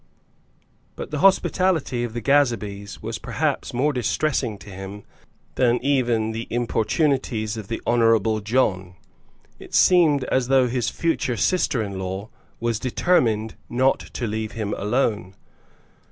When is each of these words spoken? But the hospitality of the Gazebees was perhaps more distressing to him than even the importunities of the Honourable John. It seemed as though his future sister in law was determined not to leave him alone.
But 0.95 1.11
the 1.11 1.19
hospitality 1.19 2.03
of 2.03 2.13
the 2.13 2.21
Gazebees 2.23 3.03
was 3.03 3.19
perhaps 3.19 3.71
more 3.71 3.93
distressing 3.93 4.57
to 4.57 4.71
him 4.71 5.03
than 5.53 5.77
even 5.83 6.31
the 6.31 6.47
importunities 6.49 7.55
of 7.55 7.67
the 7.67 7.79
Honourable 7.85 8.39
John. 8.39 8.95
It 9.59 9.75
seemed 9.75 10.23
as 10.23 10.47
though 10.47 10.67
his 10.67 10.89
future 10.89 11.37
sister 11.37 11.83
in 11.83 11.99
law 11.99 12.29
was 12.59 12.79
determined 12.79 13.53
not 13.69 13.99
to 14.13 14.25
leave 14.25 14.53
him 14.53 14.73
alone. 14.75 15.35